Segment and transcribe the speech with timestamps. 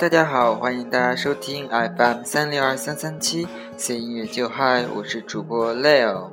[0.00, 3.46] 大家好，欢迎大家收听 FM 三六二三三七
[3.76, 6.30] ，C 音乐就嗨，我是主播 Leo。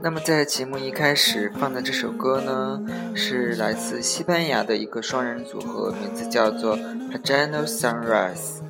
[0.00, 2.80] 那么在节目一开始放的这首歌呢，
[3.12, 8.60] 是来自西班牙的一个双人组合，名字叫做 Pajano Sunrise。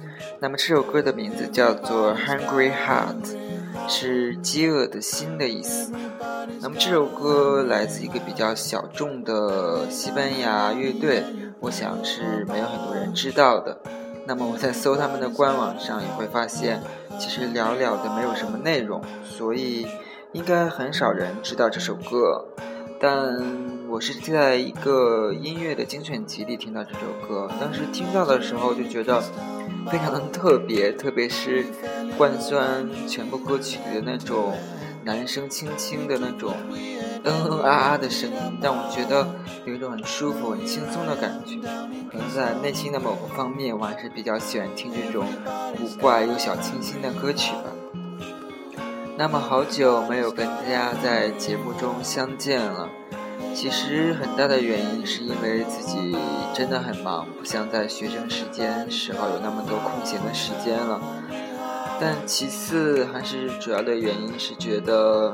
[0.41, 3.37] 那么这首歌的名字叫做 Hungry Heart，
[3.87, 5.93] 是饥饿的心的意思。
[6.61, 11.25] 那么这首歌来自一个比较小众的西班牙乐队。
[11.61, 13.79] 我想是没有很多人知道的。
[14.27, 16.81] 那么我在搜他们的官网上也会发现，
[17.19, 19.87] 其实寥寥的没有什么内容，所以
[20.33, 22.45] 应该很少人知道这首歌。
[23.01, 29.21] 但我是在一个音乐的精选集里听到这首歌，当时听到的时候就觉得
[29.91, 31.65] 非常的特别，特别是
[32.17, 34.53] 贯穿全部歌曲的那种
[35.05, 36.55] 男生轻轻的那种。
[36.71, 39.25] 嗯嗯啊啊的声音，让我觉得
[39.65, 41.57] 有一种很舒服、很轻松的感觉。
[42.11, 45.25] 可能在内心的某个方面，我还是比较喜欢听这种
[45.77, 47.71] 古怪又小清新的歌曲吧。
[49.17, 52.89] 那么好久没有跟大家在节目中相见了，
[53.55, 56.17] 其实很大的原因是因为自己
[56.53, 61.01] 真的很忙，不像在学生时间时候有那么多空闲的时间了。
[62.03, 65.33] 但其次还是主要的原因是觉得，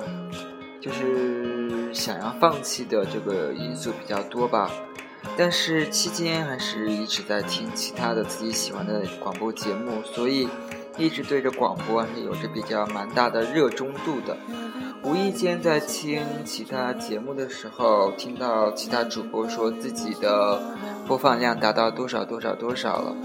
[0.79, 1.67] 就是。
[1.91, 4.71] 想要放弃的这个因素比较多吧，
[5.39, 10.47] 但是期间还是一直在听其他的自己喜欢的广播节目，所以
[10.99, 14.37] 一直对着广播还是有着比较蛮大的热衷度的。
[15.05, 20.61] 无意间在听其他节目的时候，听到其他主播说自己的
[21.07, 23.17] 播放量达到多少多少多少了，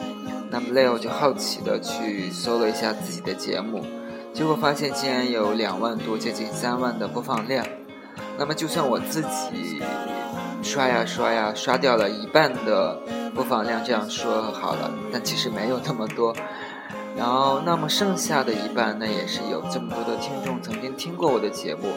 [0.50, 3.84] 那么 Leo 就好奇的去搜了一下自己的节目，
[4.34, 7.66] 结果发现竟然有两万多，接近三万的播放量。
[8.38, 9.82] 那么，就算我自己
[10.62, 13.00] 刷呀刷呀，刷掉了一半的
[13.34, 16.36] 播放量，这样说好了，但其实没有那么多。
[17.16, 21.90] 然后，那么剩下的一半，那也是有这么多的听众曾经听过我的节目，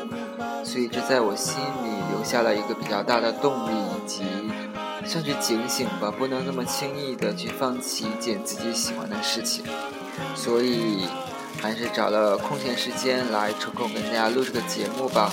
[0.62, 4.25] 所以这在我心里留下了一个比较大的动力，以及
[5.05, 9.65] 算是警醒吧，不能那么轻易的去放弃一件自己喜欢的事情。
[10.34, 11.06] 所以，
[11.62, 15.32] 还是找了空闲时间来抽空跟大家录这个节目吧。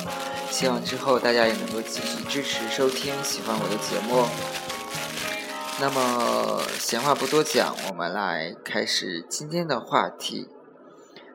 [0.49, 4.23] 希望之后大家也能够继续支持收听，喜欢我的节目。
[5.79, 10.47] 那么闲话不多讲，我们来开始今天的话题。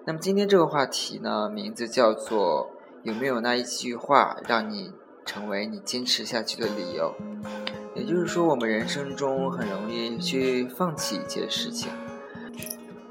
[0.06, 2.70] 那么今天这个话题呢，名字叫做
[3.02, 4.92] “有没有那一句话让你
[5.26, 7.14] 成为你坚持下去的理由？”
[7.94, 11.90] 也就是说，我们人生中很容易去放弃一件事情，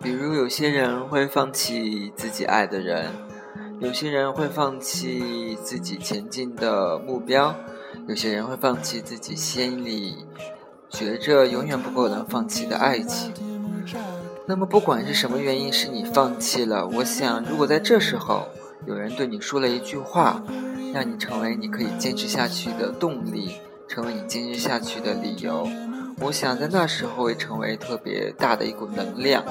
[0.01, 3.11] 比如有些人会放弃自己爱的人。
[3.79, 7.53] 有些人会放弃自己前进的目标，
[8.07, 10.25] 有些人会放弃自己心里
[10.89, 13.33] 觉着永远不可能放弃的爱情。
[14.45, 18.47] 那么，不管是什么原因使你放弃了，我想，如果在这时候
[18.85, 20.41] 有人对你说了一句话，
[20.93, 25.67] 让你成为你可以坚持下去的动力，成为你坚持下去的理由，
[26.21, 29.43] 我想在那时候会成为特别大的一股能量。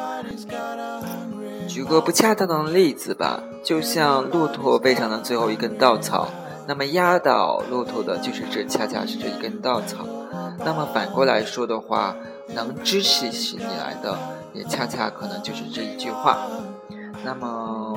[1.69, 6.29] 举个不恰当的例子吧，就像骆驼背上的最后一根稻草，
[6.67, 10.07] 那么压倒骆驼的就是这恰恰是这一根稻草。
[10.65, 12.17] 那么反过来说的话，
[12.55, 14.19] 能支持起你来的，
[14.53, 16.47] 也恰恰可能就是这一句话。
[17.25, 17.97] 那么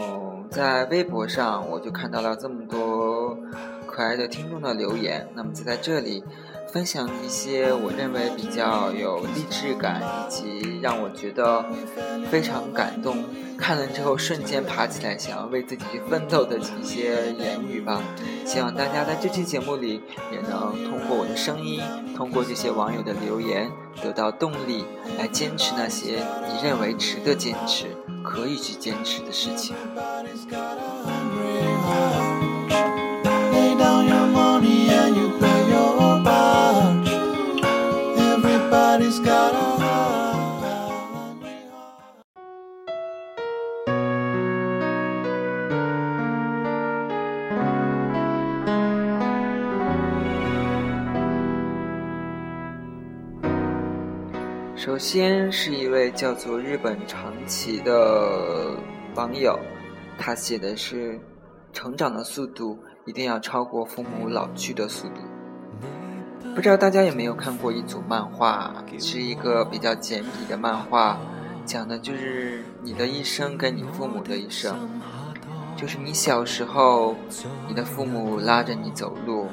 [0.50, 3.38] 在微博上，我就看到了这么多
[3.86, 5.28] 可爱的听众的留言。
[5.34, 6.24] 那么就在这里。
[6.72, 11.66] 分享一些我认为比较有励志感，以及让我觉得
[12.30, 13.24] 非常感动，
[13.57, 18.02] 看了之后瞬间爬起来想要为自己去奋斗的一些言语吧。
[18.46, 20.02] 希望大家在这期节目里
[20.32, 21.82] 也能通过我的声音，
[22.16, 23.72] 通过这些网友的留言，
[24.03, 24.85] 得到动力
[25.17, 27.88] 来坚持那些你认为值得坚持、
[28.23, 29.76] 可以去坚持的事情。
[55.11, 58.76] 先是一位叫做日本长崎的
[59.16, 59.58] 网友，
[60.20, 61.20] 他写的是：
[61.73, 62.78] 成长的速度
[63.08, 65.16] 一定要超过父母老去的速度。
[66.53, 71.17] 不知道大家有没有看过一组漫画，是一个比较简笔的漫画，
[71.66, 74.78] 讲的就是你的一生跟你父母的一生。
[75.76, 77.16] 就是你小时候，
[77.67, 79.47] 你的父母拉着你走路，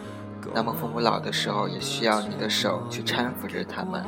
[0.52, 4.04] 那么父母老的时候也需要你的手去搀扶着他们。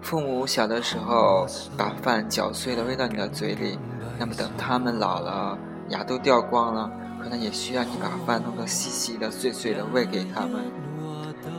[0.00, 1.46] 父母小的时候
[1.76, 3.78] 把饭搅碎了喂到你的嘴里，
[4.18, 5.58] 那么等他们老了，
[5.90, 6.90] 牙都掉光了，
[7.22, 10.64] 可能也需要你把饭弄得细细的、碎碎的喂给他们。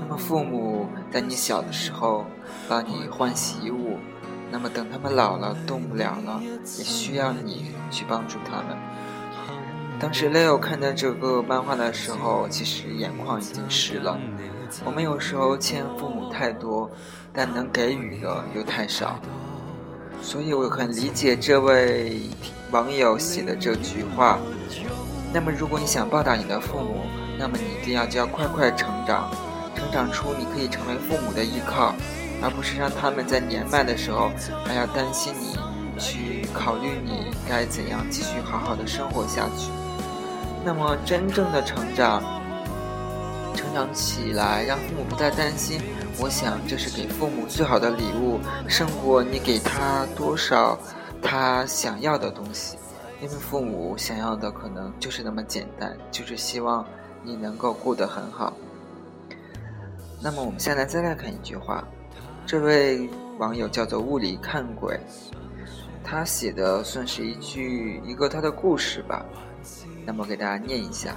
[0.01, 2.25] 那么父母在你小的时候
[2.67, 3.97] 帮你换洗衣物，
[4.49, 8.77] 那么等他们老了动不了了，也需要你去帮助他们。
[9.99, 14.17] 当时 Leo 看到这个漫画的时候，其实眼眶已经湿了。
[14.85, 16.89] 我们有时候欠父母太多，
[17.33, 19.19] 但能给予的又太少，
[20.21, 22.21] 所以我很理解这位
[22.71, 24.37] 网友写的这句话。
[25.33, 27.01] 那么，如果你想报答你的父母，
[27.37, 29.29] 那么你一定要就要快快成长，
[29.75, 31.93] 成长出你可以成为父母的依靠，
[32.41, 34.31] 而不是让他们在年迈的时候
[34.65, 35.57] 还要担心你，
[35.99, 39.69] 去考虑你该怎样继续好好的生活下去。
[40.63, 42.38] 那么，真正的成长。
[43.59, 45.81] 成长起来，让父母不再担心。
[46.17, 48.39] 我想，这是给父母最好的礼物，
[48.69, 50.79] 胜过你给他多少
[51.21, 52.77] 他想要的东西。
[53.21, 56.87] 因为父母想要的可能就是那么简单，就是希望
[57.21, 58.53] 你能够过得很好。
[60.21, 61.85] 那么，我们先来再来看一句话，
[62.45, 63.09] 这位
[63.39, 64.97] 网友叫做“雾里看鬼”，
[66.01, 69.25] 他写的算是一句一个他的故事吧。
[70.05, 71.13] 那么，给大家念一下。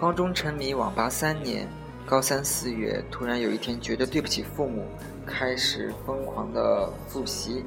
[0.00, 1.68] 高中沉迷网吧三年，
[2.06, 4.86] 高三四月突然有一天觉得对不起父母，
[5.26, 7.64] 开始疯狂的复习。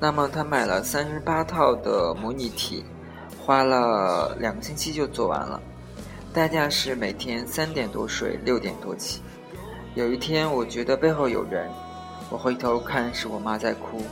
[0.00, 2.86] 那么他买了三十八套的模拟题，
[3.38, 5.60] 花了两个星期就做完了，
[6.32, 9.20] 代价是每天三点多睡，六点多起。
[9.94, 11.68] 有一天我觉得背后有人，
[12.30, 14.02] 我回头看是我妈在哭，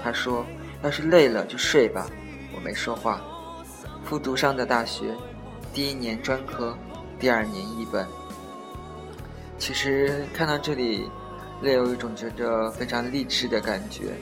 [0.00, 0.46] 她说
[0.84, 2.06] ：“要是累了就睡吧。”
[2.54, 3.20] 我没说话。
[4.04, 5.12] 复读上的大学。
[5.74, 6.76] 第一年专科，
[7.18, 8.06] 第二年一本。
[9.58, 11.08] 其实看到这里，
[11.62, 14.12] 略有一种觉得非常励志的感觉。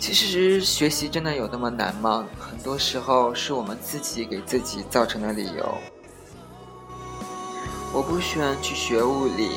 [0.00, 2.26] 其实学习真的有那么难吗？
[2.40, 5.78] 很多时候是我们自己给自己造成的理由。
[7.92, 9.50] 我不喜欢去学物理，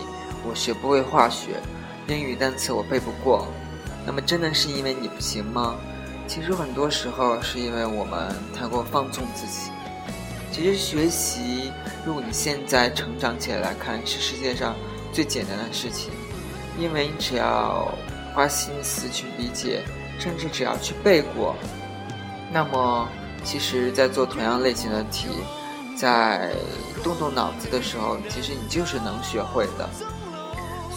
[0.48, 1.60] 我学不会化学，
[2.08, 3.48] 英语单词我背不过。
[4.06, 5.76] 那么真的是因为你不行吗？
[6.28, 9.72] 其实很多时候是因为我们太过放纵自己。
[10.51, 11.71] 其实学习，
[12.06, 14.74] 如果你现在成长起来来看，是世界上
[15.12, 16.12] 最简单的事情，
[16.80, 17.94] 因为你只要
[18.33, 19.81] 花心思去理解，
[20.18, 21.56] 甚至只要去背过，
[22.53, 23.07] 那么
[23.44, 25.27] 其实，在做同样类型的题，
[25.97, 26.51] 在
[27.03, 29.89] 动动脑子的时候，其实你就是能学会的。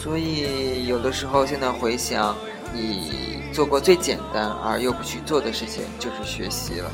[0.01, 2.37] 所以，有的时候现在回想，
[2.73, 6.91] 你做过最简单而又不去做的事情，就是学习了。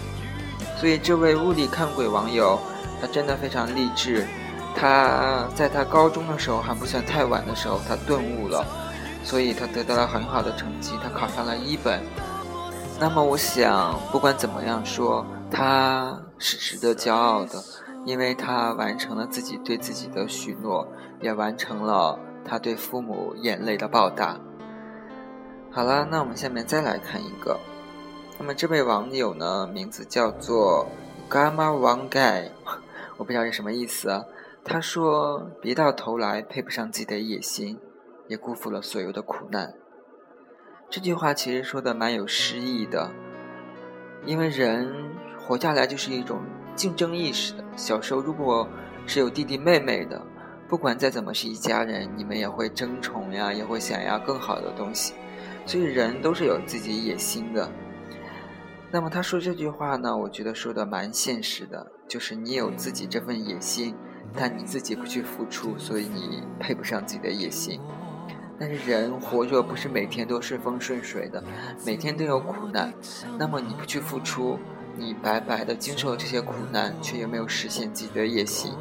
[0.77, 2.59] 所以，这位物理看鬼网友，
[3.01, 4.27] 他真的非常励志。
[4.77, 8.67] 他在他高中的时候还不算太晚的时候，他顿悟了，
[9.23, 12.03] 所以他得到了很好的成绩，他考上了一本。
[12.99, 17.63] 那么，我想，不管怎么样说，他是值得骄傲的，
[18.05, 20.87] 因为他完成了自己对自己的许诺，
[21.21, 24.37] 也完成了他对父母眼泪的报答。
[25.71, 27.59] 好了，那我们下面再来看一个。
[28.45, 30.87] 那么这位网友呢，名字叫做
[31.31, 32.51] Gamma One Guy，
[33.17, 34.23] 我不知道是什么意思啊。
[34.63, 37.81] 他说：“别到头来配不上自己的野心，
[38.29, 39.73] 也辜负了所有的苦难。”
[40.91, 43.11] 这句话其实说的蛮有诗意的，
[44.27, 44.93] 因为人
[45.41, 46.43] 活下来就是一种
[46.77, 47.65] 竞争意识的。
[47.77, 48.69] 小时候如果
[49.07, 50.21] 是有弟弟妹妹的，
[50.69, 55.15] 不管再怎么是一家人，你们也会争宠呀，也会想要更好的东西，
[55.65, 57.67] 所以人都是有自己野心的。
[58.91, 63.95] 那么他说这句话呢，我觉得说的蛮现实的，就是你有自己这份野心，
[64.37, 67.81] 但你自己不去付出，所以你配不上自己的野心。
[68.57, 71.43] 但是人活着不是每天都顺风顺水的，
[71.85, 72.95] 每天都有苦难。
[73.37, 74.57] 那么你不去付出，
[74.97, 78.73] 你白白的经受了这些苦难，却又没有实现自己的野心，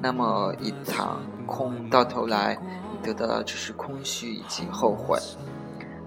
[0.00, 2.58] 那么一场空，到头来
[2.90, 5.18] 你得到的只是空虚以及后悔。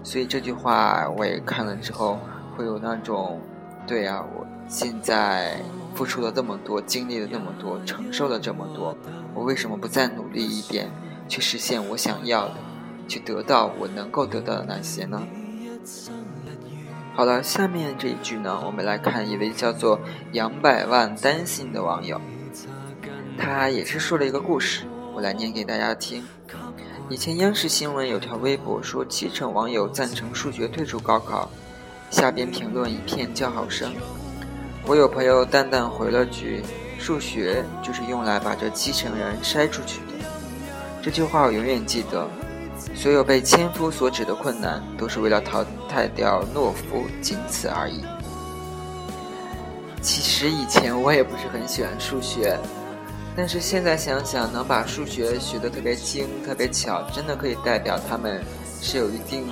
[0.02, 2.18] 所以这句话我也看了之后，
[2.56, 3.40] 会有那种。
[3.84, 5.60] 对呀，我现在
[5.92, 8.96] 付出了这么多，经历了那么多，承受了这么多，
[9.34, 10.88] 我为什么不再努力一点，
[11.28, 12.54] 去实现我想要的，
[13.08, 15.20] 去得到我能够得到的那些呢？
[17.12, 19.98] 好了，下面这一句呢，我们来看一位叫做
[20.30, 22.20] 杨百万担心的网友，
[23.36, 26.22] 他也是说了一个故事，我来念给大家听。
[27.10, 31.50] 以前央视新闻有条微博说，七成网友赞成数学退出高考。
[32.12, 33.90] 下边评论一片叫好声，
[34.86, 36.62] 我有朋友淡淡回了句
[37.00, 40.24] ：“数学就是用来把这七成人筛出去的。”
[41.02, 42.28] 这句话我永远记得。
[42.94, 48.04] 所有被千夫所指的困难，都是为了淘汰掉懦夫，仅此而已。
[50.02, 52.58] 其实以前我也不是很喜欢数学，
[53.34, 58.44] 但是现在想想，能把数学学得特别精、特别巧，真的可以代表他们
[58.82, 59.48] 是有一定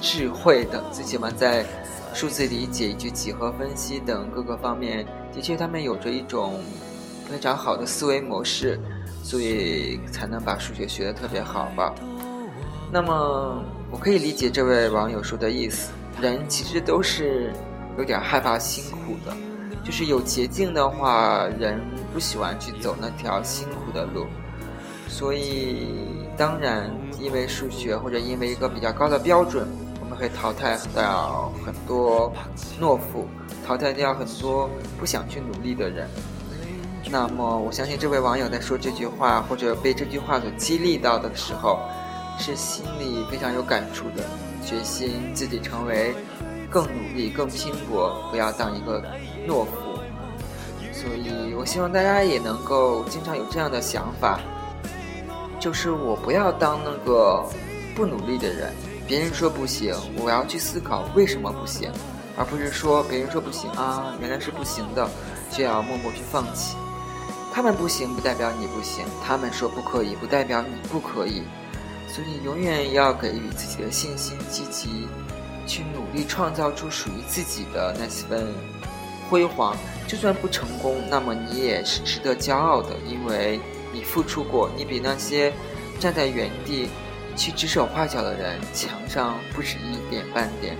[0.00, 0.82] 智慧的。
[0.90, 1.64] 最起码在
[2.12, 6.60] 数字理解以及几何分析等各个方面，的确他们有着一种
[7.30, 8.78] 非常好的思维模式，
[9.22, 11.94] 所以才能把数学学得特别好吧。
[12.92, 15.92] 那么，我可以理解这位网友说的意思。
[16.20, 17.52] 人其实都是
[17.96, 19.34] 有点害怕辛苦的，
[19.84, 21.80] 就是有捷径的话，人
[22.12, 24.26] 不喜欢去走那条辛苦的路。
[25.08, 25.86] 所以，
[26.36, 26.90] 当然，
[27.20, 29.66] 因为数学或者因为一个比较高的标准，
[30.20, 32.32] 会淘汰掉很多
[32.80, 33.26] 懦夫，
[33.66, 36.06] 淘汰掉很多不想去努力的人。
[37.10, 41.80] 那么，我相信这位网友在说这句话或者被这句话所激励到的时候。
[42.42, 44.24] 是心里非常有感触的，
[44.64, 46.14] 决心自己成为
[46.70, 48.98] 更努力、更拼搏，不要当一个
[49.46, 49.72] 懦夫。
[50.90, 54.40] 所以我希望大家也能够经常有这样的想法，
[55.58, 57.44] 就是我不要当那个
[57.94, 58.72] 不努力的人。
[59.10, 61.90] 别人说不行，我要去思考为什么不行，
[62.36, 65.10] 而不是说别人说不行啊，原来是不行的，
[65.50, 66.76] 就要默默去放弃。
[67.52, 71.42] 他们不行不代表你不行，他们说不可以不代表你不可以。
[72.06, 75.08] 所以，永远要给予自己的信心，积极
[75.66, 78.46] 去努力，创造出属于自己的那份
[79.28, 79.76] 辉煌。
[80.06, 83.58] 就算不成功，那么你也是值得骄傲的，因为
[83.92, 85.52] 你付出过，你比那些
[85.98, 86.88] 站在原地
[87.36, 90.76] 去指手画脚的人墙上不止一点半点。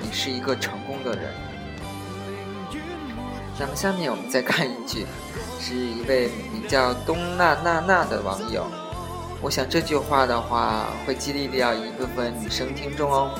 [0.00, 1.32] 你是一个成功的人。
[3.58, 5.06] 那么，下面我们再看一句，
[5.60, 8.66] 是一位名叫东娜娜娜的网友。
[9.40, 13.30] 我想这句话的话会激励掉一部分女生听众哦。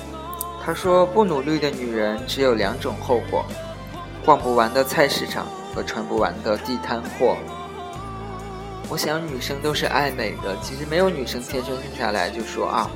[0.64, 3.44] 他说：“不努力的女人只有两种后果，
[4.24, 7.36] 逛不完的菜市场和穿不完的地摊货。”
[8.90, 12.90] 我想女生都是爱美的，其实没有女生天生生下来就说啊，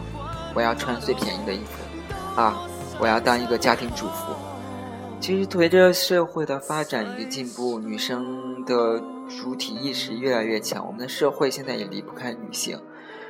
[0.55, 2.63] 我要穿最便宜的衣服，啊，
[3.01, 4.33] 我要当一个家庭主妇。
[5.21, 12.81] 其实随着社会的发展以及进步，女生的主体意识越来越强，我们的社会现在也离不开女性。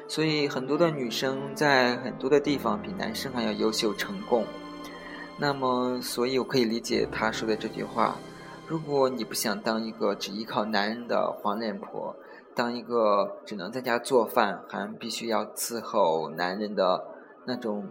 [0.07, 4.45] 所以，很多的女生在很多的地方比男生还要优秀、成功。
[5.39, 8.17] 那么，所以我可以理解他说的这句话：
[8.67, 12.15] 如果你不想当一个只依靠男人的黄脸婆，
[12.59, 17.01] 当一个只能在家做饭还必须要伺候男人的
[17.45, 17.87] 那种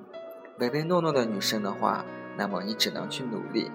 [0.59, 2.03] 唯唯诺诺的女生的话，
[2.37, 3.71] 那么你只能去努力。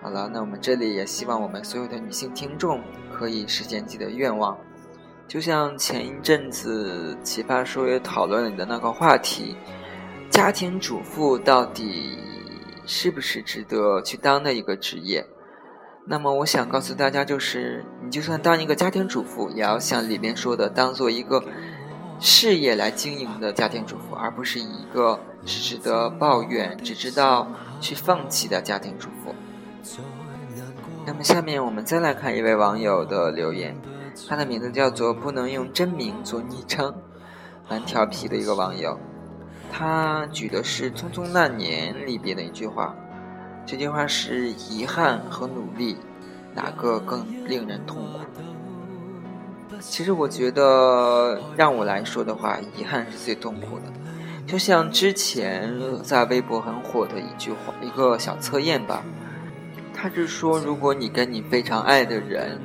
[0.00, 2.80] 好了，那我们这里也希望我们所有的女性听众
[3.12, 4.56] 可以实现自己的愿望。
[5.28, 9.54] 就像前一阵子奇葩说也讨论了你的那个话题，
[10.30, 12.18] 家庭主妇到底
[12.86, 15.22] 是不是值得去当的一个职业？
[16.04, 21.42] 那么我想告诉大家，就是你就算当一个家庭主妇，也要像里面说的，当做一个
[22.18, 27.48] 事业来经营的家庭主妇，而不是一个只值得抱怨、只知道
[27.80, 29.34] 去放弃的家庭主妇。
[31.06, 33.76] 那么下面我们再来看一位网友的留言。
[34.28, 36.94] 他的名字叫做不能用真名做昵称，
[37.68, 38.98] 蛮调皮的一个网友。
[39.72, 42.94] 他举的是《匆匆那年》里边的一句话，
[43.64, 45.96] 这句话是遗憾和努力
[46.54, 48.18] 哪个更令人痛苦？
[49.80, 53.84] 其实我觉得让我来说的话，遗憾是最痛苦的。
[54.46, 59.02] 就像之前在微博很火的一句话，一个小测验吧，
[59.94, 62.60] 他是说如果你跟你非常爱的人。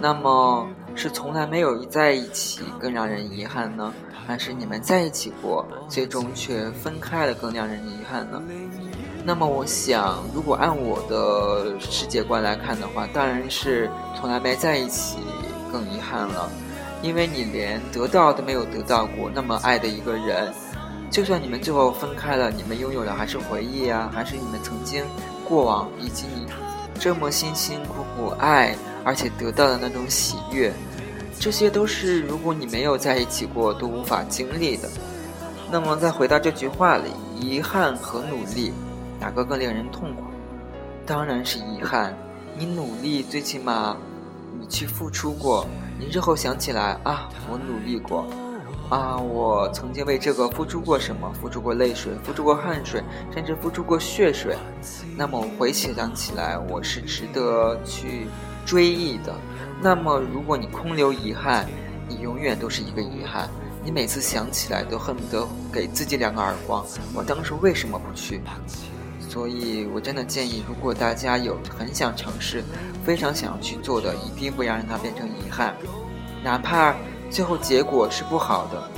[0.00, 3.92] 那么是从来没有在一起更让人遗憾呢，
[4.26, 8.42] 还是你们在一起过，最终却分开了更让人遗憾呢？
[9.24, 15.18] 那么我想，如果按我的世界观来看的话，当然是从来没在一起
[15.70, 16.50] 更遗憾了，
[17.02, 20.52] 因为你连得到都没有得到过，那么爱的一个人，
[21.10, 25.04] 就算你们最后分开了，你们拥有的还是回忆啊，还是你们曾经
[25.48, 26.46] 过往以及你
[26.98, 28.76] 这么辛辛苦苦爱。
[29.04, 30.72] 而且得到的那种喜悦，
[31.40, 34.88] 这些都是如果你没有在一起过都无法经历的。
[35.72, 38.72] 那么再回到这句话里，遗憾和努力，
[39.22, 40.24] 哪个更令人痛苦？
[41.06, 42.12] 当然是遗憾。
[42.58, 43.96] 你努力，最起码
[44.58, 45.64] 你去付出过，
[45.96, 48.26] 你日后想起来啊，我努力过，
[48.90, 51.32] 啊，我曾经为这个付出过什么？
[51.40, 53.00] 付出过泪水，付出过汗水，
[53.32, 54.56] 甚至付出过血水。
[55.16, 58.26] 那么我回想起来，我是值得去
[58.66, 59.32] 追忆的。
[59.80, 61.68] 那么如果你空留遗憾，
[62.08, 63.48] 你永远都是一个遗憾。
[63.84, 66.84] 你每次想起来都恨不得给自己两个耳光。
[67.14, 68.40] 我当时为什么不去？
[69.32, 72.62] 所以我真的建议，如果大家有很想尝试、
[73.02, 75.74] 非常想要去做的，一定不要让它变成遗憾，
[76.44, 76.94] 哪怕
[77.30, 78.90] 最后结果是不好的，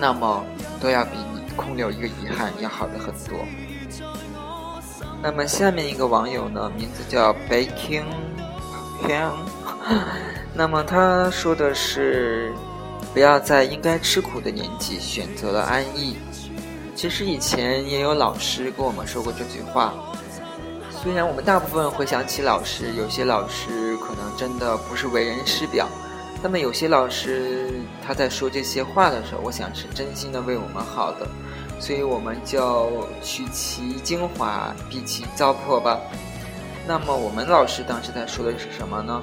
[0.00, 0.44] 那么
[0.80, 3.38] 都要比你空留一个遗憾要好的很多。
[5.22, 8.02] 那么下面一个网友呢，名字叫 Baking
[9.04, 9.30] Hyun，
[10.52, 12.52] 那么他说的是，
[13.14, 16.16] 不要在应该吃苦的年纪选择了安逸。
[16.94, 19.92] 其实以前也有老师跟我们说过这句话，
[20.90, 25.88] 虽然我们大部分回想起老师，有些老师可能真的不是为人师表，
[26.42, 27.70] 那么有些老师
[28.06, 31.26] 他在说这些话的时候，我想是真心的为我们好的，
[31.80, 35.98] 所以我们就取其精华，避其糟粕吧。
[36.86, 39.20] 那么我们老师当时在说的是什么呢？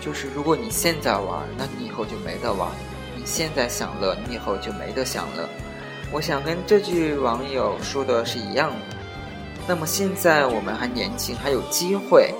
[0.00, 2.68] 就是如果你现在玩，那你以后就没得玩；
[3.16, 5.48] 你现在享乐，你以后就没得享乐。
[6.14, 8.96] 我想跟这句网友说的是一样的。
[9.66, 12.32] 那么现在我们还年轻，还有机会，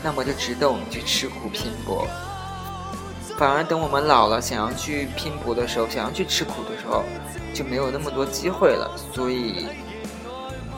[0.00, 2.06] 那么就值得我们去吃苦拼搏。
[3.36, 7.02] 反而等我们老了，想要去拼搏的时候，想要去吃苦的时候，
[7.52, 8.96] 就没有那么多机会了。
[9.12, 9.66] 所以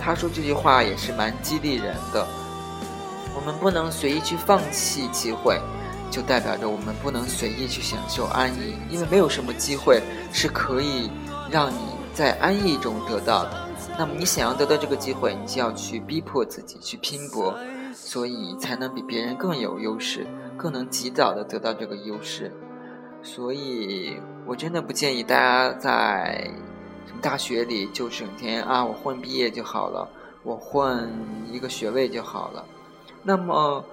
[0.00, 2.26] 他说这句话也是蛮激励人的。
[3.34, 5.60] 我们不能随意去放弃机会，
[6.10, 10.02] 就代表着我们不能随意去享受安逸，因为没有什么机会
[10.32, 11.10] 是可以
[11.50, 11.97] 让你。
[12.18, 17.56] 在安逸中得到的，那么你想要得到这个机会，你就要去逼迫自己去拼搏，
[17.94, 22.52] 所以才能比别人更有优势，更能及早的得到这个优势。
[23.22, 26.50] 所以我真的不建议大家在
[27.22, 30.08] 大学里就整天啊，我混毕业就好了，
[30.42, 31.08] 我混
[31.52, 32.64] 一个学位就好了。
[33.22, 33.84] 那么。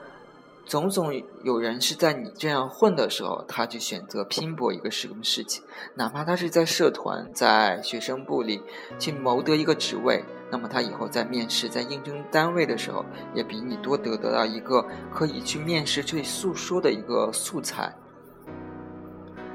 [0.65, 8.63] 总总有人是在你这样混的时候，他去选择拼搏一个什么事情，哪怕他是在社团、在学生部里
[8.97, 17.95] 去谋得一个职位，那么他以后在面试、在应征单位的时候，也比你多得得到一个可以去面试、去诉说的一个素材。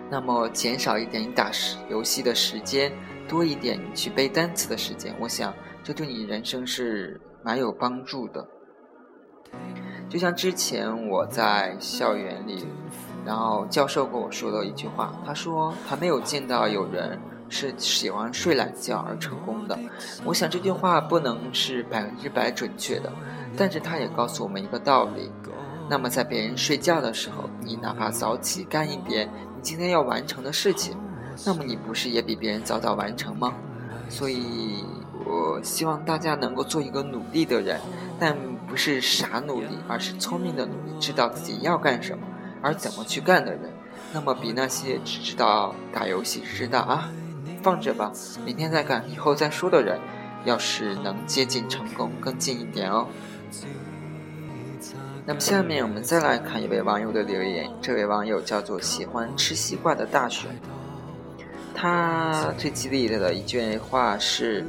[0.08, 1.50] 那么减少一点你打
[1.88, 2.92] 游戏的时间，
[3.28, 8.46] 多一点你去背单词的时间，我想这对你人生是蛮有帮助的。
[10.08, 12.66] 就像之前我在校园里，
[13.24, 19.78] 然后教授跟我说的一句话，他说他没有见到有人是喜欢睡懒觉而成功的。
[20.24, 23.12] 我想这句话不能是百分之百准确的，
[23.56, 25.30] 但是他也告诉我们一个道理。
[25.88, 30.96] 那么在别人睡觉的时候，你哪怕早起干一点你今天要完成的事情，
[31.44, 33.54] 那么你不是也比别人早早完成吗？
[34.08, 34.84] 所以
[35.24, 37.80] 我希望大家能够做一个努力的人，
[38.20, 38.36] 但。
[38.70, 42.24] 不是傻努力，而是聪明的努力，知道自己要干什么，
[42.62, 43.62] 而怎么去干的人，
[44.12, 47.10] 那么比那些只知道打游戏、知道啊
[47.64, 48.12] 放着吧，
[48.44, 49.98] 明天再干，以后再说的人，
[50.44, 53.08] 要是能接近成功更近一点哦。
[55.26, 60.48] 那么下面我们再来看一位网友的留言，这位网友叫做喜欢吃西瓜的大熊，
[61.74, 64.64] 他最激励的一句话是：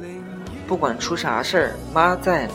[0.66, 2.54] 不管出啥事儿，妈在呢。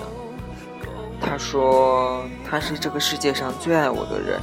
[1.20, 4.40] 他说他是这个世界上最爱我的人，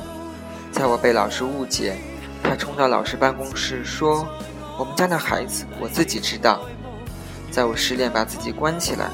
[0.73, 1.97] 在我被老师误解，
[2.43, 4.27] 他冲到老师办公室说
[4.79, 6.61] ：“我们家的孩子，我自己知道。”
[7.51, 9.09] 在我失恋把自己关起来，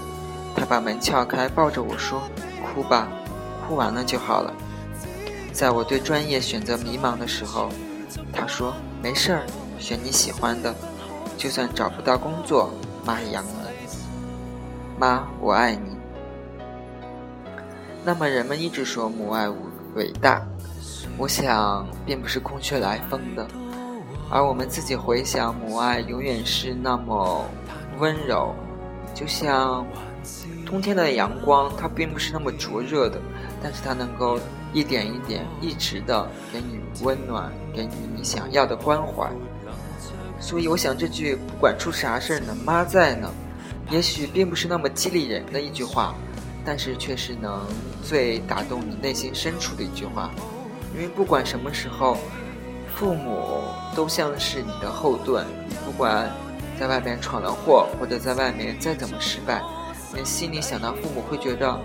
[0.57, 2.23] 他把门撬开，抱着我说
[2.75, 3.07] ：“哭吧，
[3.67, 4.53] 哭完了就好了。”
[5.53, 7.69] 在我对专业选择迷茫的时候，
[8.33, 9.43] 他说：“没事儿，
[9.79, 10.75] 选你喜欢的，
[11.37, 12.73] 就算找不到工作，
[13.05, 13.51] 妈也养你。
[14.99, 15.90] 妈，我爱你。”
[18.05, 19.49] 那么人们一直说母爱
[19.95, 20.43] 伟大，
[21.19, 23.47] 我想并不是空穴来风的。
[24.31, 27.45] 而我们自己回想，母爱永远是那么
[27.99, 28.55] 温柔，
[29.15, 29.87] 就像
[30.65, 33.21] 冬天的阳光，它并不是那么灼热的，
[33.63, 34.39] 但是它能够
[34.73, 39.31] 一点一点、一直的给你温暖，给你你想要的关怀。
[40.39, 43.31] 所以，我想这句“不管出啥事儿呢，妈在呢”，
[43.91, 46.15] 也许并不是那么激励人的一句话。
[46.65, 47.67] 但是却是能
[48.03, 50.31] 最打动你内心深处的一句话，
[50.95, 52.17] 因为不管什么时候，
[52.95, 53.63] 父母
[53.95, 55.47] 都像是你的后盾。
[55.85, 56.31] 不管
[56.79, 59.63] 在外面闯了祸，或者在外面再怎么失败，
[60.15, 61.79] 你心里想到父母，会觉得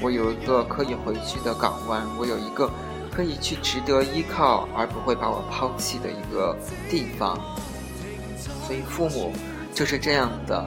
[0.00, 2.70] 我有一个可以回去的港湾，我有一个
[3.12, 6.56] 可以去值得依靠而不会把我抛弃的一个
[6.90, 7.38] 地方。
[8.66, 9.32] 所以父母
[9.74, 10.66] 就是这样的，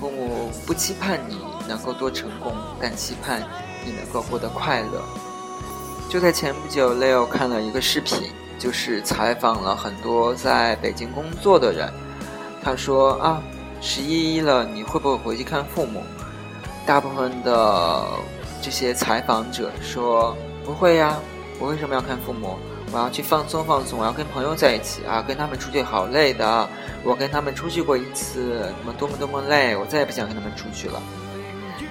[0.00, 1.36] 父母不期盼你
[1.68, 3.42] 能够多成功，但期盼
[3.84, 5.02] 你能够过得快乐。
[6.08, 11.92] 就在前不久，Leo 看了一个视频，就是采访了很多在北京工作的人。
[12.62, 13.42] 他说啊，
[13.80, 16.02] 十一了，你会不会回去看父母？
[16.86, 18.06] 大部分的
[18.62, 21.18] 这些采访者说不会呀，
[21.58, 22.58] 我为什么要看父母？
[22.92, 26.68] 我要去放松放松，我要跟朋友在一起啊，跟他们出去好累的。
[27.02, 31.02] 我跟他们出去过一次，怎么多么多么累，我再也不想跟他们出去了。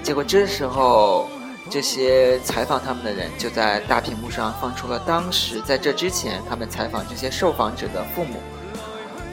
[0.04, 1.28] 结果这时候。
[1.72, 8.36] 这些采访他们的人就在大屏幕上放出了当时在这之前他们采访这些受访者的父母。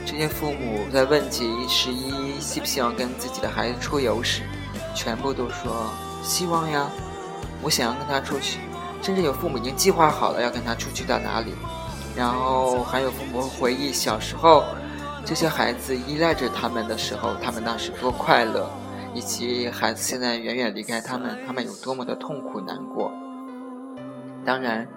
[0.05, 4.43] 这些父母在问及十一希不希望跟自己的孩子出游时，
[4.95, 5.91] 全部都说
[6.23, 6.87] 希望呀，
[7.61, 8.59] 我想要跟他出去，
[9.03, 11.53] 甚至有父母已经计划好了要跟他出去到哪里。
[12.15, 14.63] 然后还有父母回忆小时候，
[15.25, 18.71] 这些孩子依赖着他们的时候，他们那是多快乐。
[19.13, 23.11] 以及孩子现在远远离开他们，他们有多么的痛苦难过。
[24.45, 24.87] 当然，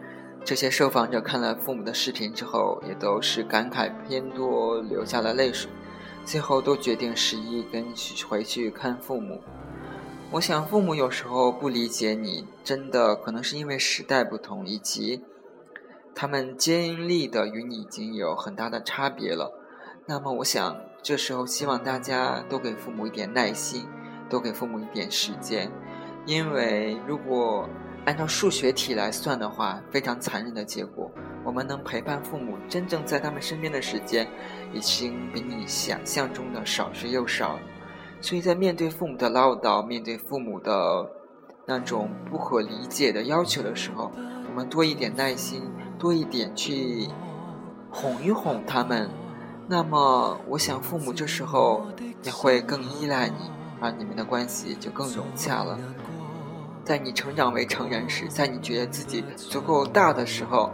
[0.44, 5.70] 这些受访者看了父母的视频之后，也都是感慨偏多，流下了泪水。
[6.24, 7.84] 最后都决定十一跟
[8.28, 9.42] 回去看父母。
[10.30, 15.22] 我想，父母有时候不理解你，真的可能是因为时代不同，以及
[16.14, 19.52] 他们经历的与你已经有很大的差别了。
[20.06, 23.86] 那么，我想这时候希望大家都给父母一点耐心。
[24.28, 25.70] 多给父母一点时间，
[26.26, 27.68] 因为如果
[28.06, 31.10] 按照数学题来算的话，非常残忍的结果，
[31.44, 34.28] 我们能陪伴父母真正在他们身边的时间，
[34.72, 37.58] 已经比你想象中的少之又少。
[38.20, 41.10] 所以在面对父母的唠叨，面对父母的
[41.66, 44.10] 那种不可理解的要求的时候，
[44.48, 45.62] 我们多一点耐心，
[45.98, 47.08] 多一点去
[47.90, 49.10] 哄一哄他们，
[49.68, 51.86] 那么我想父母这时候
[52.22, 53.50] 也会更依赖你。
[53.80, 55.78] 而你们的关系就更融洽了。
[56.84, 60.70] 在你成长为成人时，在你觉得自己足够大的时候，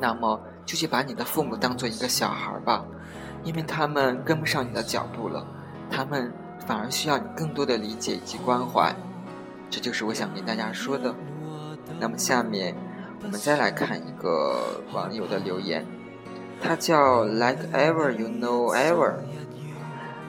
[0.00, 2.84] 那么就去把你的父母当做一个小孩吧，
[3.44, 5.46] 因为他们跟不上你的脚步了，
[5.88, 6.32] 他们
[6.66, 8.92] 反而需要你更多的理解以及关怀。
[9.70, 11.14] 这就是我想跟大家说的。
[12.00, 12.74] 那么下面
[13.22, 15.86] 我们再来看一个网友的留言，
[16.60, 19.14] 他叫 Like Ever You Know Ever。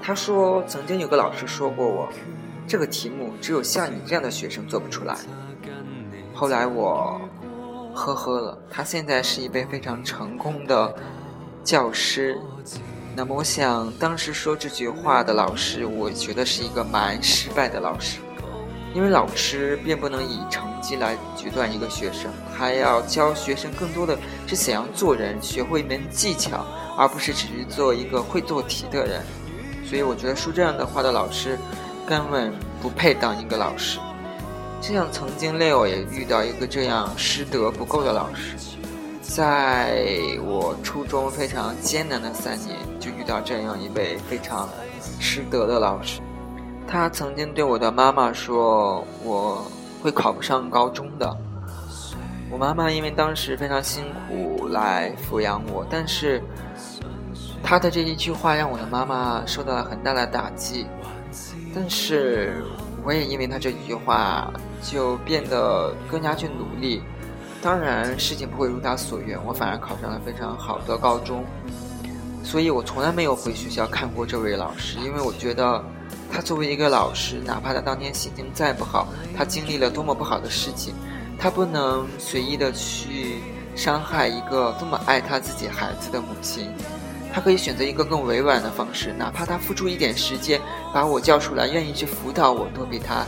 [0.06, 2.08] 他说：“曾经有个老师说过我，
[2.68, 5.18] 这个题目只有像你这样的学生做不出来。”
[6.32, 7.20] 后来我
[7.96, 8.56] 呵呵了。
[8.70, 10.94] 他现在是一位非常成功的
[11.64, 12.40] 教师。
[13.16, 18.20] 那么，我想当时说这句话的老师，我觉得是一个蛮失败的老师，
[18.94, 24.16] 因为老师并不能以成绩来决断一个学生，还要教学生更多的
[24.46, 26.64] 是怎样做人，学会一门技巧，
[26.96, 29.24] 而不是只是做一个会做题的人。
[29.88, 31.58] 所以我觉得说这样的话的老师，
[32.08, 34.00] 根本不配当一个老师。
[34.82, 38.56] 就像曾经 Leo 也遇到一个这样师德不够的老师，
[39.22, 40.06] 在
[40.44, 44.68] 我初中非常艰难的三年，就遇到这样一位非常
[45.20, 46.20] 师德的老师。
[46.88, 49.66] 他曾经对我的妈妈说：“我
[50.04, 51.36] 会考不上高中的。”
[52.52, 56.42] 我妈妈因为当时非常辛苦来抚养我，但是。
[57.66, 60.86] 他的这一句话让我的妈妈受到了很大的打击，
[61.74, 62.64] 但是
[63.04, 67.02] 我也因为他这一句话就变得更加去努力。
[67.64, 71.44] 当然，事情不会如他所愿，我反而考上了非常好的高中。
[72.44, 75.84] 所以我从来没有回学校看过这位老师，因为我觉得
[76.32, 80.94] 他作为一个老师，哪怕他当天心情再不好，他经历了多么不好的事情，
[81.40, 83.40] 他不能随意的去
[83.76, 86.70] 伤害一个这么爱他自己孩子的母亲。
[87.36, 90.58] 他可以选择一个更委婉的方式，哪怕他付出一点时间
[90.94, 93.26] 把我叫出来，愿意去辅导我，都比他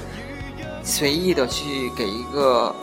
[0.81, 2.73] 随意的去给一个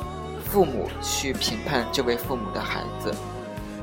[0.44, 3.10] 父母去评判这位父母的孩子。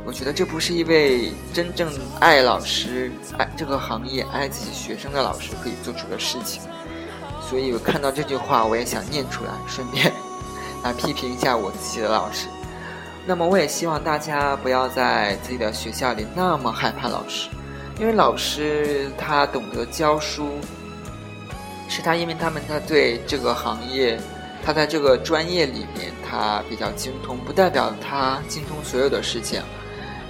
[0.05, 6.61] 我觉得这不是一位真正爱老师、爱这个行业、爱自己学生的老师可以做出的事情。
[7.49, 10.13] 所以我看到这句话，我也想念出来，顺便
[10.85, 12.45] 来批评一下我自己的老师。
[13.25, 17.49] 那么，我也希望大家不要在自己的学校里那么害怕老师，
[17.99, 20.59] 因为老师他懂得教书，
[21.87, 24.19] 是他因为他们他对这个行业，
[24.65, 29.61] 他在这个专业里面他比较精通，不代表他精通所有的事情，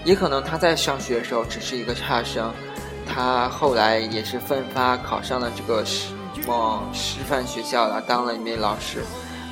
[0.04, 2.54] 也可能他在上学的时候只是一个差生，
[3.08, 6.14] 他后来也是奋发考上了这个什
[6.46, 9.02] 么师范学校了，当了一名老师，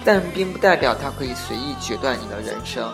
[0.04, 2.92] 但并不代表他可以随意决断你的人生。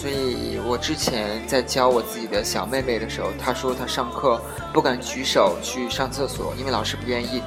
[0.00, 4.40] 所以我之前在教我自己的小妹妹的时候，她说她上课
[4.72, 7.42] 不敢举手去上厕所，因为老师不愿意。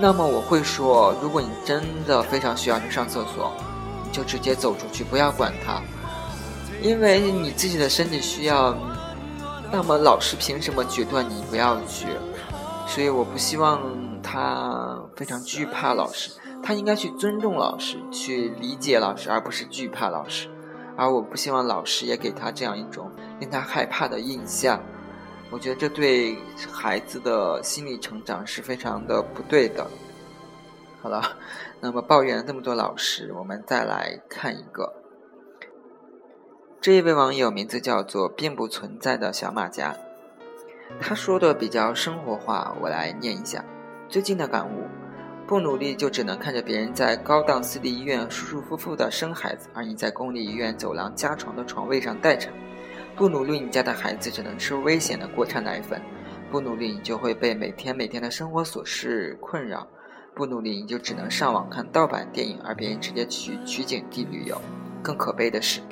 [0.00, 3.52] 那么我会说，如果你真的非常需要去上厕所，
[4.06, 5.82] 你就直接走出去，不要管他，
[6.80, 8.74] 因为你自己的身体需要。
[9.70, 12.06] 那么老师凭什么决断你不要去？
[12.86, 13.82] 所以我不希望
[14.22, 16.30] 他非常惧怕老师，
[16.62, 20.48] 他应该去尊重老师，去理解老师，而不是惧怕老师。
[20.96, 24.80] 而我不希望老师也给他这样一种令他害怕的印象。
[25.50, 26.36] 我觉得这对
[26.70, 29.86] 孩子的心理成长是非常的不对的。
[31.00, 31.36] 好了，
[31.80, 34.94] 那么抱怨了这么多老师，我们再来看一个。
[36.80, 39.96] 这一位网友名字叫做“并不存在的小马甲”，
[41.00, 43.64] 他说的比较生活化，我来念一下。
[44.08, 44.86] 最近的感悟：
[45.52, 52.50] 不努力就只能看着别人在高档私立医院舒舒服服的生孩子，而你在公立医院走廊加床的床位上待产。
[53.14, 56.00] 不努力，你家的孩子只能吃危险的国产奶粉；
[56.50, 59.86] 不努力，你就会被每天每天的生活琐事困扰；
[60.34, 64.58] 不努力，你就只能上网看盗版电影，而别人直接去取景地旅游。
[65.02, 65.82] 更可悲的是，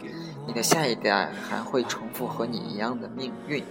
[0.47, 3.63] 你的下一代还会重复和你一样的命运。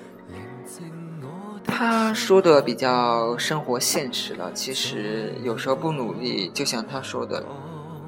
[1.69, 7.43] 他说的比较生活现实了，其实有时候不努力，就像他说的，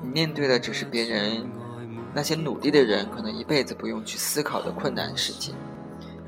[0.01, 1.49] 你面对的只是别人。
[2.13, 5.55] 那些努力的人可能一辈子不用去思考的困难事情，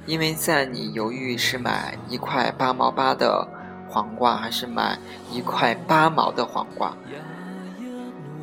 [0.05, 3.45] 因为在你犹豫是买一块八毛八的
[3.89, 4.97] 黄瓜还是买
[5.29, 6.95] 一块八毛的黄瓜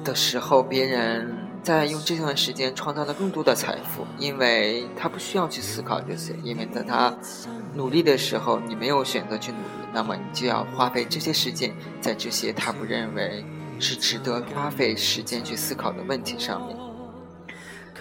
[0.04, 7.14] 的时候，别人在用这段时间创造了更多的财富，因为他不需要去思考这些，因为在他
[7.74, 13.44] 努力的时候，你没有选择去努力，那么你就要花费这些时间在这些他不认为
[13.78, 16.76] 是值得花费时间去思考的问题上面。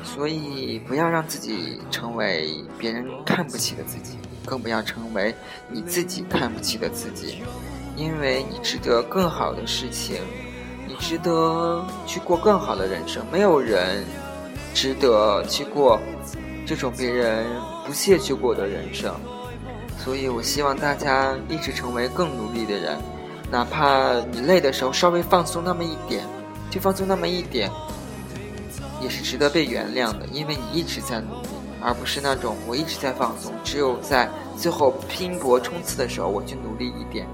[0.01, 5.35] 所以，不要让自己成为别人看不起的自己，更不要成为
[5.69, 7.43] 你自己看不起的自己，
[7.97, 10.21] 因为你值得更好的事情，
[10.99, 13.25] 值得去过更好的人生。
[13.31, 14.05] 没有人
[14.73, 15.99] 值得去过
[16.65, 17.47] 这种别人
[17.85, 19.15] 不屑去过的人生。
[19.97, 22.97] 所以我希望大家一直成为更努力的人，
[23.51, 26.23] 哪怕你累的时候稍微放松那么一点，
[26.69, 27.71] 就放松那么一点。
[29.01, 31.47] 也是值得被原谅的，因为你一直在努力，
[31.81, 37.25] 而不是那种我一直在放松，只有在最后拼搏冲刺的时候，我去努力一点。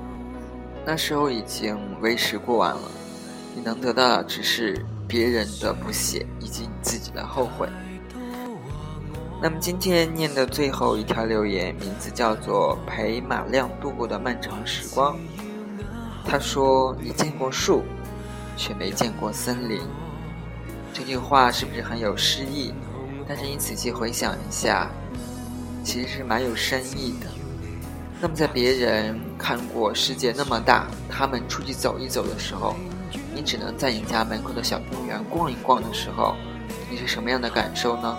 [0.86, 2.82] 那时候已经为时过晚了，
[3.56, 7.70] 你能得到的只是别人的不屑以及你自己的后悔。
[9.42, 15.18] 那么今天念的最后一条留言，名字叫做“陪马亮度过的漫长时光”。
[16.28, 17.84] 他说：“你见过树，
[18.58, 19.80] 却没见过森林。”
[20.94, 22.74] 这句话是不是很有诗意？
[23.28, 24.90] 但是你仔细回想一下，
[25.84, 27.28] 其实是蛮有深意的。
[28.20, 32.76] 那么在别人看过世界那么大，他们出去走一走的时候，
[33.36, 36.36] 你只能在你家门口的小公园逛一逛的时候，
[36.90, 38.18] 你是什么样的感受呢？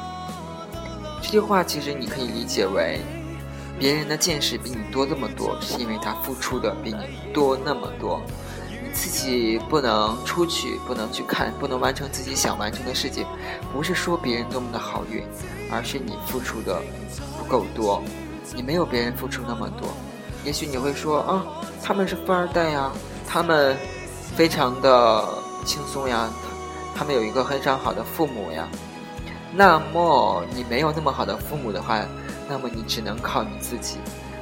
[1.22, 3.00] 这句话其实你可以理解为，
[3.78, 8.20] 别人的见识比你多这么多，是因为他付出的比你多那么多。
[8.70, 13.26] 你自己不能出去，不能去看，不能完成自己想完成的事情，
[13.72, 15.24] 不是说别人多么的好运，
[15.72, 16.80] 而是你付出的
[17.38, 18.02] 不够多，
[18.54, 19.88] 你没有别人付出那么多。
[20.44, 21.44] 也许你会说啊，
[21.82, 22.92] 他们是富二代呀，
[23.26, 23.76] 他们
[24.36, 25.24] 非常的
[25.64, 26.30] 轻松呀，
[26.94, 28.68] 他们有一个非常好的父母呀。
[29.52, 32.04] 那么你没有那么好的父母的话，
[32.48, 33.96] 那么你只能靠你自己。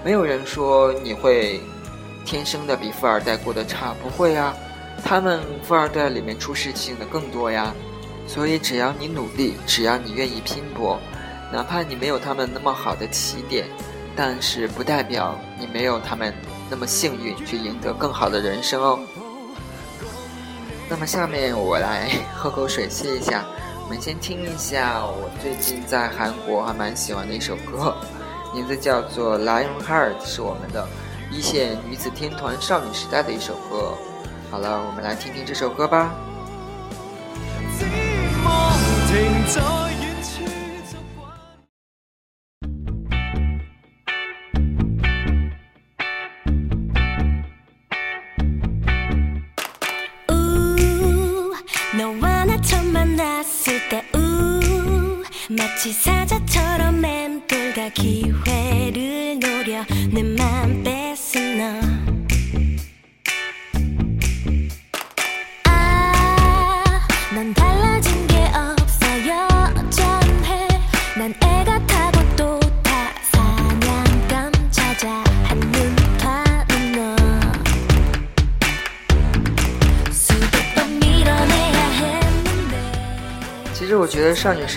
[0.04, 1.60] 没有人说你会。
[2.26, 4.54] 天生的比富二代过得差，不会呀，
[5.04, 7.74] 他们富二代里面出事情的更多呀，
[8.26, 10.98] 所以只要你努力，只要你愿意拼搏，
[11.52, 13.66] 哪怕你没有他们那么好的起点，
[14.16, 16.32] 但是不代表你没有他们
[16.70, 18.98] 那么幸运去赢得更好的人生哦。
[20.88, 23.44] 那么下面我来喝口水歇一下，
[23.82, 27.96] 我们先听一下我最近在韩国还蛮喜欢的一首歌，
[28.54, 30.86] 名字叫做《Lion Heart》，是我们的。
[31.32, 33.98] 一线女子天团少女时代的一首歌，
[34.52, 36.14] 好了，我们来听听这首歌吧。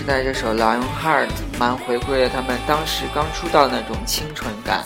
[0.08, 1.26] 在这首《Lionheart》
[1.58, 4.82] 蛮回归了他们当时刚出道那种清纯感。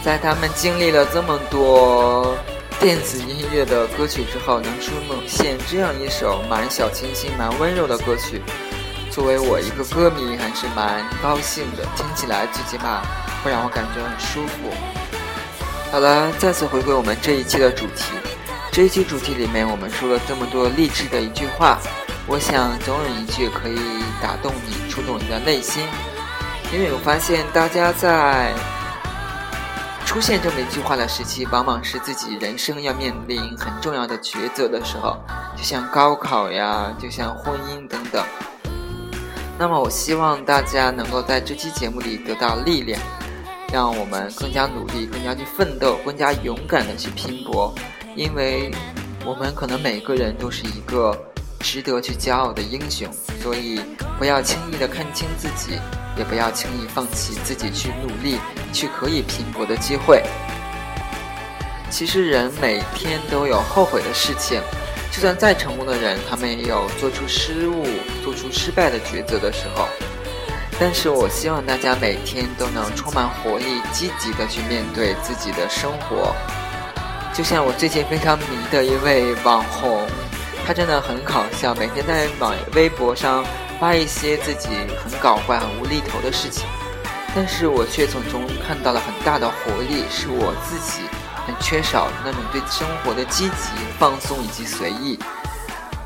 [0.00, 2.36] 在他们经历了这么多
[2.78, 4.92] 电子音乐的歌曲之后，能出
[5.26, 8.40] 现这样一首蛮小清新、蛮温柔的歌曲，
[9.10, 11.84] 作为我一个歌迷还是蛮高兴的。
[11.96, 13.02] 听起来最起码
[13.42, 14.70] 会让我感觉很舒服。
[15.90, 18.04] 好了，再次回归我们这一期的主题。
[18.70, 21.80] 这一期主题里面，我们说了这么多励志的一句话。
[22.26, 23.78] 我想总有一句可以
[24.22, 25.84] 打动你、触动你的内心，
[26.72, 28.50] 因为我发现大家在
[30.06, 35.18] 出现这么一句话的时期，往往是自己人生要面临很重要的抉择的时候，
[35.54, 38.24] 就像高考呀，就像婚姻等等。
[39.58, 42.98] 那么，我希望大家能够在这期节目里得到力量，
[43.70, 47.74] 让我们更加努力、更加去奋斗、更加勇敢的去拼搏，
[48.16, 48.70] 因为
[49.26, 51.14] 我们可能每个人都是一个。
[51.64, 53.08] 值得去骄傲的英雄，
[53.42, 53.80] 所以
[54.18, 55.80] 不要轻易的看清自己，
[56.14, 58.38] 也不要轻易放弃自己去努力、
[58.70, 60.22] 去可以拼搏的机会。
[61.88, 64.60] 其实人每天都有后悔的事情，
[65.10, 67.86] 就算再成功的人，他们也有做出失误、
[68.22, 69.88] 做出失败的抉择的时候。
[70.78, 76.36] 但是我希望大家每天都能充满活力、积极的去面对自己的生活。
[77.32, 80.06] 就像我最近非常迷的一位网红。
[80.66, 83.44] 他真的很搞笑，每天在网微博上
[83.78, 84.68] 发一些自己
[85.04, 86.66] 很搞怪、很无厘头的事情，
[87.34, 91.02] 但是我却从中看到了很大的活力，是我自己
[91.46, 95.18] 很缺少那种对生活的积极、放松以及随意，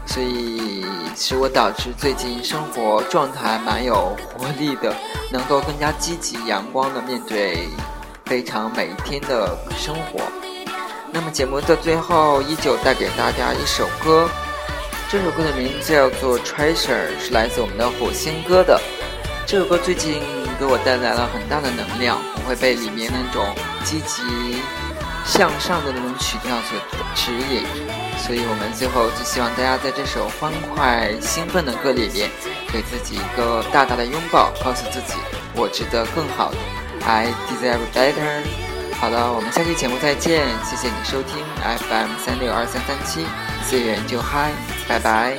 [0.05, 4.93] 所以使我导致最近生活状态蛮有活力的，
[5.31, 7.69] 能够更加积极、阳光的面对
[8.27, 10.21] 非常每一天的生活。
[11.13, 14.29] 那么节目的最后，依旧带给大家一首歌。
[15.11, 18.79] 这首歌的名字叫做《Treasure》，是来自我们的火星哥的。
[19.47, 20.21] 这首歌最近
[20.61, 23.43] 给我带来了很大的能量，我会被里面那种
[23.85, 24.61] 积极
[25.25, 26.77] 向上的那种曲调所
[27.15, 27.65] 指引。
[28.19, 32.29] 所以我们最后就希望大家在这首欢快兴奋的歌里面，
[32.71, 35.15] 给自己一个大大的拥抱，告诉自己
[35.55, 36.59] 我值得更好的。
[37.07, 38.45] I deserve better。
[39.01, 43.25] 好了，我们下期节目再见，谢谢你收听 FM 三六二三三七，
[43.65, 44.53] 随缘就嗨。
[44.89, 45.39] Bye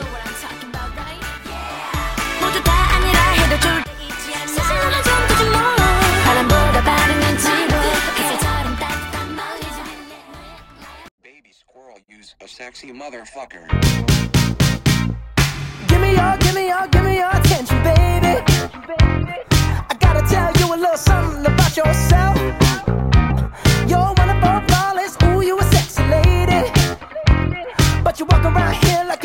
[12.60, 13.64] sexy motherfucker.
[15.88, 18.34] Give me your, give me your, give me your attention, baby.
[19.90, 22.36] I gotta tell you a little something about yourself.
[23.88, 26.62] You're one of our flawless, ooh, you a sexy lady.
[28.04, 29.19] But you walk around here like